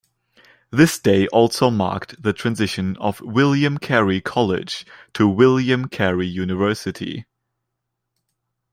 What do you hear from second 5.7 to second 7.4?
Carey "University.